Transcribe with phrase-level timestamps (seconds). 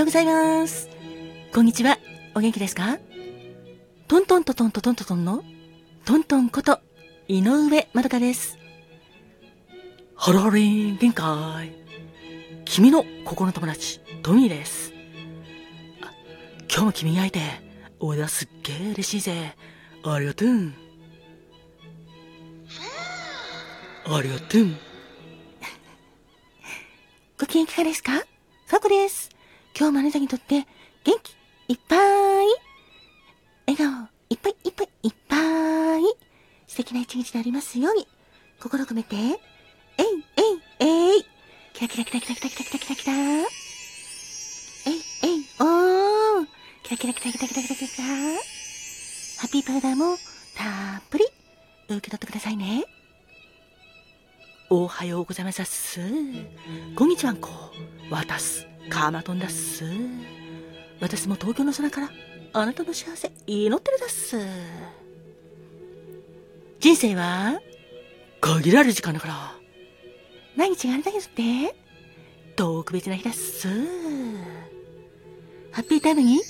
[0.00, 0.88] ようございます。
[1.52, 1.98] こんにちは。
[2.34, 2.98] お元気ですか？
[4.08, 5.44] トントントントントントントンの
[6.06, 6.80] トントンこと
[7.28, 8.56] 井上まどかです。
[10.16, 11.74] ハロハリン限界。
[12.64, 14.94] 君の心の友達、トミーです。
[16.70, 17.40] 今日も君に会えて、
[17.98, 19.54] 俺はすっげえ嬉しいぜ。
[20.02, 20.72] ありがとう。
[24.16, 24.66] ありがとう。
[27.38, 28.12] ご機嫌いかがですか？
[28.12, 29.28] ファコです。
[29.78, 30.66] 今日もあなたにとって
[31.04, 31.34] 元気
[31.68, 31.98] いっぱい。
[33.66, 35.36] 笑顔いっぱいいっぱいいっぱ
[35.98, 36.02] い。
[36.66, 38.06] 素敵な一日でありますように
[38.60, 39.16] 心込めて。
[39.16, 39.34] えい
[40.36, 41.24] えいえい。
[41.72, 43.12] キラキラキラキラキラキラキラキラキラ。
[43.12, 43.44] えい
[45.22, 45.46] えい。
[45.60, 46.46] おー。
[46.82, 50.16] キラキラキラキラキラキラキラハッピーパウダーも
[50.56, 51.24] たっぷり。
[51.88, 52.84] 受け取ってくださいね。
[54.68, 56.00] おはようございます。
[56.94, 57.48] こんにちはんこ。
[58.10, 58.69] 渡す。
[58.88, 59.84] カマトンだっす。
[61.00, 62.10] 私も東京の空から
[62.52, 64.38] あなたの幸せ祈ってるだっす。
[66.80, 67.60] 人生は
[68.40, 69.54] 限られる時間だから。
[70.56, 71.76] 毎日があなたにとって
[72.56, 73.68] 特別な日だっす。
[75.72, 76.40] ハッピータイムに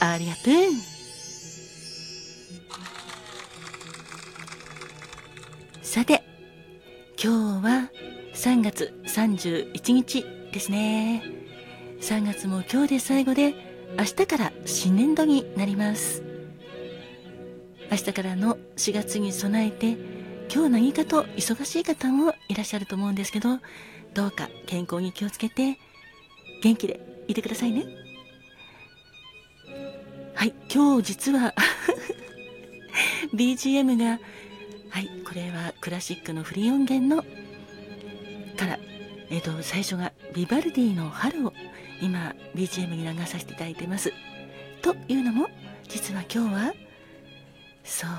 [0.00, 0.54] ありがとう。
[5.82, 6.22] さて、
[7.22, 7.90] 今日は
[8.34, 11.39] 3月31日ですね。
[12.00, 13.54] 3月も今日で最後で、
[13.98, 16.22] 明日から新年度になります。
[17.90, 19.98] 明日からの4月に備えて、
[20.52, 23.58] 今日何かと忙しい方もいらっしゃると思うんですけど、
[24.14, 25.78] どうか健康に気をつけて、
[26.62, 27.84] 元気でいてくださいね。
[30.34, 31.54] はい、今日実は
[33.34, 34.18] BGM が、
[34.88, 37.22] はい、これはクラシックのフリー音源の
[38.56, 38.78] から、
[39.28, 41.52] えっ、ー、と、最初がビバルディの春を
[42.00, 44.12] 今 BGM に流させていただいてます。
[44.82, 45.48] というのも、
[45.88, 46.74] 実は今日は、
[47.84, 48.10] そう、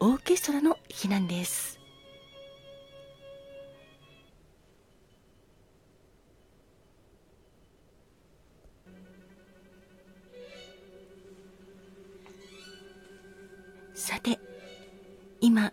[0.00, 1.78] オーケストラの日なんです。
[13.94, 14.38] さて、
[15.40, 15.72] 今、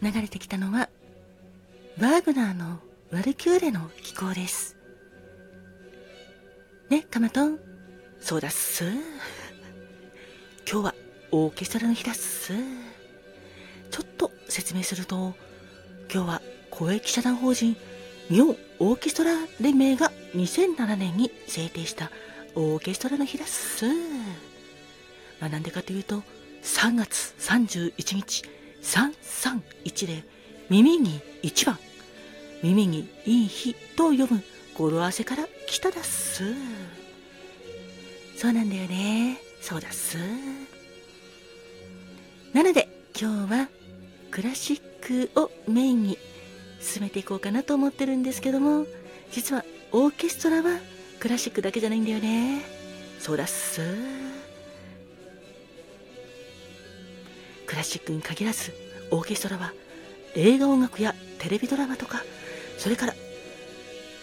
[0.00, 0.88] 流れてきたのは、
[2.00, 2.80] ワーグナーの
[3.12, 4.71] ワルキューレの気候です。
[6.92, 7.58] ね、カマトン。
[8.20, 8.84] そうだっす。
[10.70, 10.94] 今日は
[11.30, 12.52] オーケストラの日だっす。
[13.90, 15.34] ちょっと説明すると、
[16.12, 17.78] 今日は公益社団法人
[18.28, 22.10] 日本オーケストラ連盟が2007年に制定した
[22.54, 23.86] オーケストラの日だっす。
[25.40, 26.22] まあなんでかというと、
[26.62, 28.44] 3月31日
[28.82, 30.24] 331で
[30.68, 31.78] 耳に1番
[32.62, 34.42] 耳にいい日と読む
[34.74, 36.54] 語呂合わせから来ただっす。
[38.36, 39.38] そうなんだよね。
[39.60, 40.18] そうだっす。
[42.52, 42.88] なので
[43.18, 43.68] 今日は
[44.30, 46.18] クラシックをメインに
[46.80, 48.86] 進めていこうかなと思ってるんですけども
[49.30, 50.78] 実はオーケストラは
[51.20, 52.62] クラシックだけじゃないんだよね。
[53.18, 53.80] そうだっす。
[57.66, 58.72] クラシックに限らず
[59.10, 59.72] オーケストラは
[60.34, 62.22] 映画音楽やテレビドラマとか
[62.76, 63.11] それから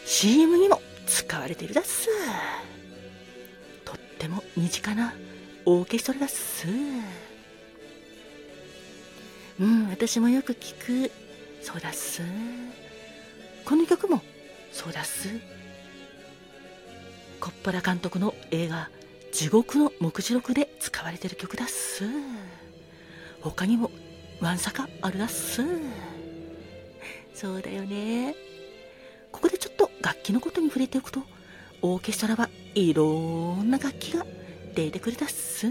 [0.09, 2.07] CM にも使われているだっす。
[3.85, 5.13] とっても身近な
[5.65, 6.67] オーケストラだっす。
[9.59, 11.11] うん私もよく聞く。
[11.61, 12.23] そうだっす。
[13.63, 14.23] この曲も
[14.71, 15.29] そうだっす。
[17.39, 18.89] コッポラ監督の映画
[19.31, 22.03] 「地獄の目次録」で使われてる曲だっす。
[23.41, 23.91] 他にも
[24.41, 25.61] わんさかあるだっす。
[27.35, 28.35] そうだよね。
[29.31, 31.21] ここでちょっと楽器のことに触れておくと
[31.81, 33.05] オーケストラはいろ
[33.55, 34.25] んな楽器が
[34.75, 35.67] 出てくるだっす。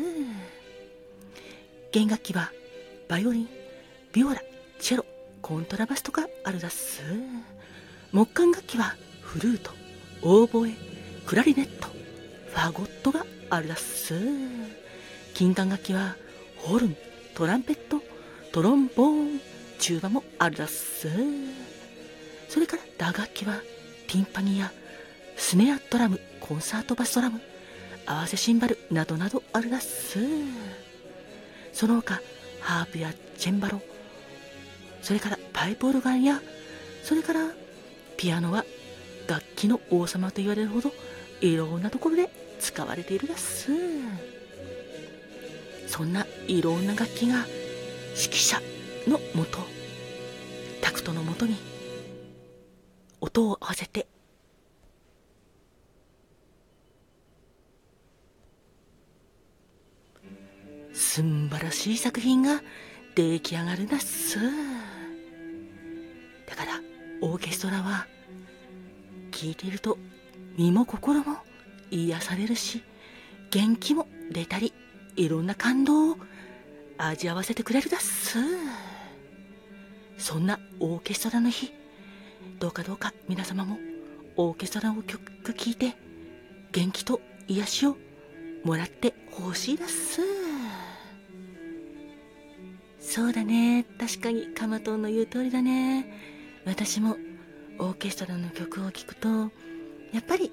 [1.92, 2.52] 弦楽器は
[3.08, 3.48] バイオリン
[4.12, 4.42] ビオラ
[4.78, 5.06] チェロ
[5.40, 7.02] コントラバスとかあるだっす。
[8.12, 9.70] 木管楽器はフルート
[10.22, 10.72] オーボエ
[11.26, 14.14] クラリネットファゴットがあるだっす。
[15.34, 16.16] 金管楽器は
[16.56, 16.96] ホルン
[17.34, 18.02] トランペット、
[18.50, 19.40] トロンボーン、
[19.78, 21.08] チューバもあるだっす。
[22.48, 23.60] それから打楽器は
[24.08, 24.72] ティンパニや
[25.36, 27.40] スネアドラム、コンサートバスドラム、
[28.06, 30.18] 合わせシンバルなどなどあるだっす。
[31.72, 32.20] その他、
[32.60, 33.80] ハープやチェンバロ、
[35.02, 36.40] それからパイプオルガンや、
[37.04, 37.50] それから
[38.16, 38.64] ピアノは
[39.28, 40.92] 楽器の王様と言われるほど
[41.40, 43.70] いろんなところで使われているだっす。
[45.86, 47.46] そんないろんな楽器が
[48.16, 48.60] 指揮者
[49.06, 49.58] のもと
[50.80, 51.56] タクトのもとに
[53.20, 54.06] 音を合わせて。
[60.92, 62.60] すんばらしい作品が
[63.14, 64.38] 出来上がるなっす。
[66.46, 66.80] だから
[67.20, 68.06] オーケストラは
[69.30, 69.98] 聴いていると
[70.56, 71.36] 身も心も
[71.90, 72.82] 癒されるし
[73.50, 74.72] 元気も出たり
[75.16, 76.16] いろんな感動を
[76.96, 78.38] 味わわせてくれるだっす。
[80.18, 81.72] そんなオーケストラの日
[82.58, 83.78] どうかどうか皆様も
[84.36, 85.94] オーケストラの曲聴いて
[86.72, 87.96] 元気と癒しを
[88.64, 90.20] もらってほしいだっす。
[93.00, 93.86] そうだね。
[93.98, 96.60] 確かにカマトンの言う通りだね。
[96.66, 97.16] 私も
[97.78, 99.28] オーケストラの曲を聴くと
[100.12, 100.52] やっぱり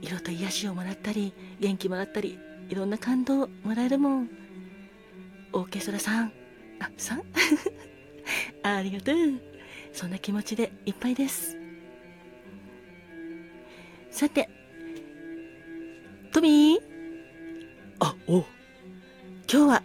[0.00, 2.38] 色と癒しをもらったり元気もらったり
[2.68, 4.30] いろんな感動もらえるもん。
[5.52, 6.32] オーケストラさん
[6.80, 7.22] あさん？
[8.62, 9.55] ありがとう。
[9.96, 11.56] そんな気持ちでいっぱいです。
[14.10, 14.50] さて
[16.34, 16.80] トミー？
[18.00, 18.44] あお
[19.50, 19.82] 今日は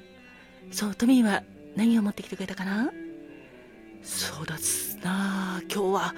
[0.70, 1.44] そうトミーは
[1.78, 2.92] 何を持ってきてくれたかな？
[4.04, 5.62] そうだっすな。
[5.74, 6.14] 今日は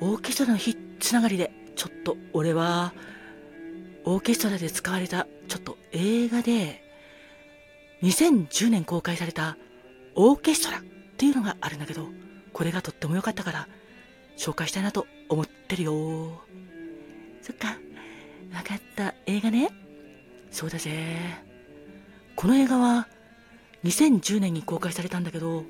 [0.00, 2.94] オーケストラの日つながりでちょっと俺は
[4.06, 6.82] オーケストラで使われたちょっと映画で
[8.02, 9.58] 2010年公開された
[10.14, 10.82] オーケストラっ
[11.18, 12.08] ていうのがあるんだけど
[12.56, 13.68] これがとっても良かったから
[14.38, 16.40] 紹介したいなと思ってるよ。
[17.42, 17.76] そっか
[18.50, 19.68] 分かった映画ね。
[20.50, 20.90] そうだぜ。
[22.34, 23.08] この映画は
[23.84, 25.64] 2010年に公開されたんだけど、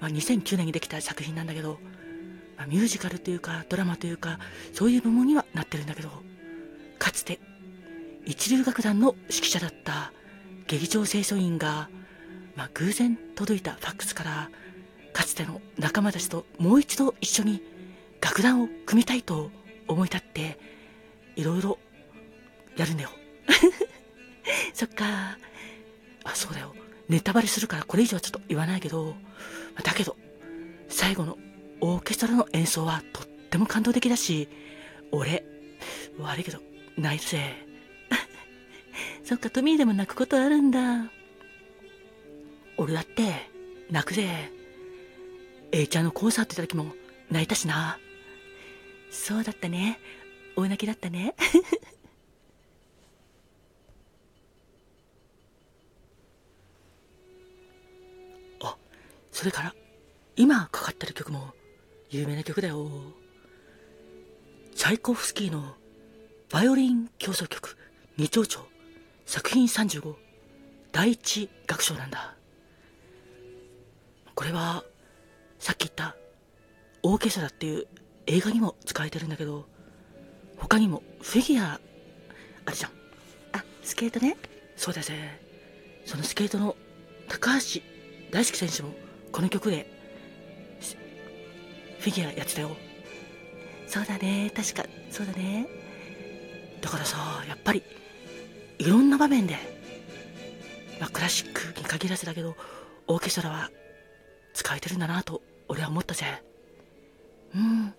[0.00, 1.78] まあ、2009年にできた作品なんだけど、
[2.56, 4.38] まあ、ミュージカルというかドラマというか
[4.72, 6.08] そういう部門にはなってるんだけど
[6.98, 7.38] かつて
[8.24, 10.14] 一流楽団の指揮者だった
[10.68, 11.90] 劇場清掃員が、
[12.56, 14.50] まあ、偶然届いたファックスから
[15.14, 17.62] かつての仲間たちともう一度一緒に
[18.20, 19.50] 楽団を組みたいと
[19.88, 20.58] 思い立って
[21.36, 21.78] いろいろ
[22.76, 23.10] やるんだよ。
[24.74, 25.38] そっか。
[26.24, 26.74] あそうだよ。
[27.08, 29.14] ネタバレするからこれ以上はちょっと言わないけど。
[29.82, 30.16] だけど
[30.88, 31.38] 最後の
[31.80, 34.48] オーケストラの演奏はとっても感動的だし
[35.10, 35.44] 俺
[36.18, 36.58] 悪いけど
[36.96, 37.54] 泣いたぜ。
[39.22, 41.10] そっかトミーでも泣くことあるんだ。
[42.76, 43.48] 俺だって
[43.90, 44.50] 泣くぜ。
[45.76, 46.94] A ちゃんのコンサート行った時も
[47.32, 47.98] 泣いたしな。
[49.10, 49.98] そうだったね。
[50.54, 51.34] 大泣きだったね。
[58.62, 58.76] あ
[59.32, 59.74] それから
[60.36, 61.52] 今かかってる曲も
[62.08, 62.88] 有名な曲だよ。
[64.76, 65.74] チャイコフスキーの
[66.50, 67.76] バイオリン協奏曲
[68.16, 68.68] 二丁調
[69.26, 70.14] 作品35
[70.92, 72.36] 第一楽章なんだ。
[74.36, 74.84] これは
[75.64, 76.14] さっき言った
[77.02, 77.86] オーケストラっていう
[78.26, 79.64] 映画にも使われてるんだけど
[80.58, 81.80] 他にもフィギュア
[82.66, 82.90] あるじゃん。
[83.54, 84.36] あスケートね。
[84.76, 85.14] そうだぜ。
[86.04, 86.76] そのスケートの
[87.28, 87.80] 高橋
[88.30, 88.90] 大輔選手も
[89.32, 89.90] この曲で
[91.98, 92.76] フィギュアやってたよ。
[93.86, 94.52] そうだね。
[94.54, 95.66] 確かそうだね。
[96.82, 97.82] だからさやっぱり
[98.80, 99.56] いろんな場面で、
[101.00, 102.54] まあ、クラシックに限らずだけど
[103.06, 103.70] オーケストラは
[104.52, 105.40] 使われてるんだなと
[105.74, 106.24] 俺は思ったぜ
[107.52, 107.94] うん。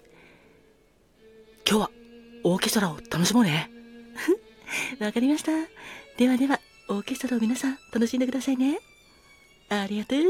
[1.67, 1.89] 今日は
[2.46, 3.70] オーケストラを楽しもうね。
[5.00, 5.51] わかりました。
[6.17, 8.79] ではではオーケストラを皆さん楽しんでくださいね。
[9.67, 10.22] ありがとう。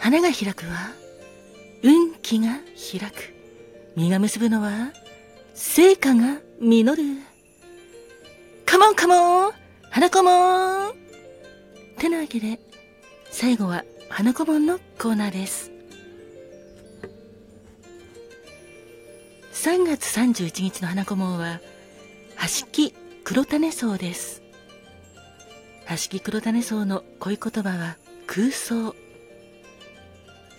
[0.00, 0.90] 花が開くは
[1.84, 3.34] 運気が開く。
[3.94, 4.92] 実が結ぶのは
[5.54, 7.04] 成果が実る。
[8.66, 10.92] カモンカモン花子もん。
[11.98, 12.60] てなわけで
[13.30, 15.72] 最後は花子もんのコーナーです。
[19.52, 21.60] 3月31日の花子門は
[22.60, 24.42] 橋木黒種草です。
[25.88, 28.94] 橋木黒種草の恋言葉は空想。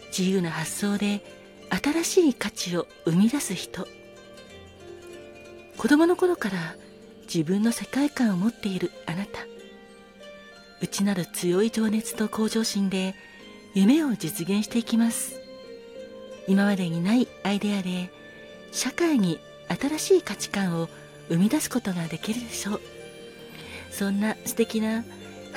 [0.10, 1.24] 自由な発想で
[1.70, 3.88] 新しい価値を生み出す人。
[5.78, 6.76] 子供の頃から
[7.32, 9.46] 自分の世界観を持っているあなた。
[10.82, 13.14] 内なる強い情熱と向上心で
[13.76, 15.40] 夢を実現していきます。
[16.48, 18.10] 今までにないアイデアで
[18.72, 20.90] 社会に新しい価値観を
[21.28, 22.82] 生み出すことができるでしょう。
[23.92, 25.04] そんな素敵な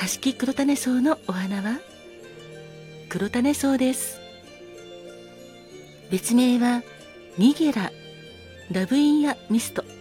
[0.01, 1.81] 橋木黒種草のお花は
[3.09, 4.21] 黒種草です。
[6.11, 6.83] 別名は
[7.39, 7.91] ニゲラ
[8.71, 9.92] ラブインヤミスト。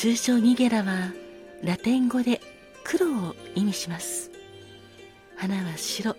[0.00, 1.12] 通称ニゲラは
[1.62, 2.40] ラテン語で
[2.84, 4.30] 黒を意味します。
[5.36, 6.16] 花は白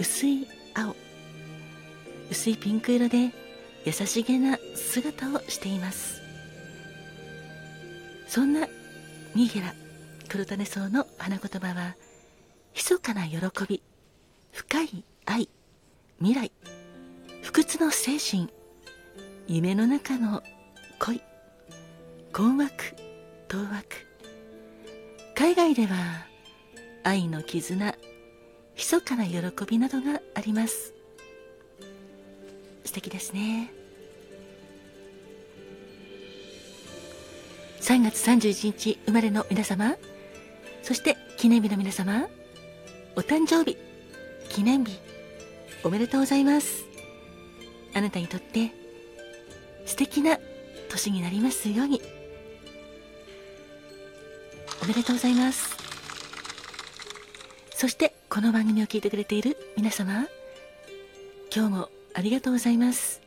[0.00, 0.96] 薄い青。
[2.28, 3.30] 薄いピンク色で
[3.84, 6.20] 優しげな姿をしています。
[8.26, 8.66] そんな
[9.36, 9.72] ニゲラ
[10.28, 11.94] 黒種草の花言葉は
[12.74, 13.80] 密かな喜び
[14.50, 15.48] 深い愛
[16.18, 16.50] 未来
[17.44, 18.52] 不屈の精神
[19.46, 20.42] 夢の中の
[20.98, 21.22] 恋
[22.36, 22.68] 困惑
[23.48, 23.82] 当惑。
[25.34, 26.26] 海外では
[27.02, 27.94] 愛の絆
[28.76, 30.92] 密かな喜びなどがあります。
[32.84, 33.72] 素敵ですね。
[37.80, 39.96] 3月31日生まれの皆様
[40.82, 42.28] そして記念日の皆様
[43.16, 43.78] お誕生日
[44.50, 44.98] 記念日
[45.84, 46.84] おめでとうございます。
[47.94, 48.72] あなたにとって
[49.86, 50.38] 素敵な
[50.90, 52.15] 年になりますように。
[54.86, 55.76] おめでとうございます。
[57.70, 60.28] そしてこの番組を聞いてくれている皆様
[61.52, 63.20] 今日もありがとうございます。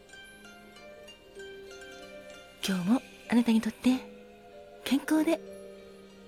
[2.66, 3.98] 今日もあなたにとって
[4.86, 5.42] 健康で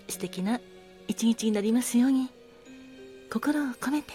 [0.10, 0.60] 素敵な
[1.08, 2.30] 一日になりますように
[3.32, 4.12] 心を込めて。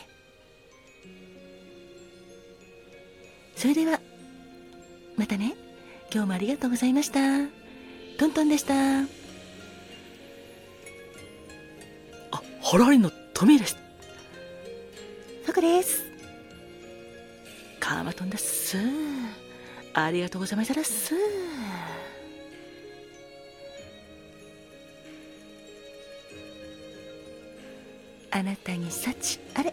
[3.56, 4.00] それでは
[5.16, 5.54] またね。
[6.12, 7.20] 今日もありがとうございました。
[8.18, 9.15] トントンでした。
[12.68, 13.76] ハラリのトミーです。
[15.44, 16.02] フクです。
[17.78, 18.76] カーマトンです。
[19.94, 21.14] ありがとうございましたです。
[28.32, 29.72] あなたに幸あれ